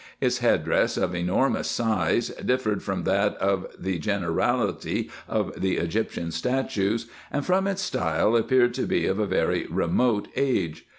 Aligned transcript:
Its 0.19 0.39
head 0.39 0.65
dress, 0.65 0.97
of 0.97 1.13
enormous 1.13 1.67
size, 1.69 2.29
differed 2.29 2.81
from 2.81 3.03
that 3.03 3.35
of 3.37 3.67
the 3.77 3.99
generality 3.99 5.11
of 5.27 5.53
the 5.61 5.77
Egyptian 5.77 6.31
statues, 6.31 7.05
and 7.31 7.45
from 7.45 7.67
its 7.67 7.83
style 7.83 8.35
appeared 8.35 8.73
to 8.73 8.87
be 8.87 9.05
of 9.05 9.19
a 9.19 9.27
very 9.27 9.67
remote 9.69 10.27
age. 10.35 10.87